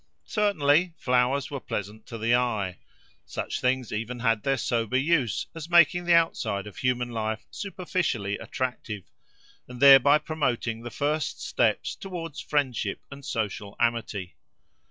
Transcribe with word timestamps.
Certainly, 0.25 0.95
flowers 0.97 1.51
were 1.51 1.59
pleasant 1.59 2.07
to 2.07 2.17
the 2.17 2.33
eye. 2.33 2.79
Such 3.23 3.61
things 3.61 3.91
had 3.91 3.99
even 3.99 4.17
their 4.41 4.57
sober 4.57 4.97
use, 4.97 5.45
as 5.53 5.69
making 5.69 6.05
the 6.05 6.15
outside 6.15 6.65
of 6.65 6.77
human 6.77 7.11
life 7.11 7.45
superficially 7.51 8.39
attractive, 8.39 9.03
and 9.67 9.79
thereby 9.79 10.17
promoting 10.17 10.81
the 10.81 10.89
first 10.89 11.39
steps 11.47 11.93
towards 11.95 12.39
friendship 12.41 13.01
and 13.11 13.23
social 13.23 13.75
amity. 13.79 14.37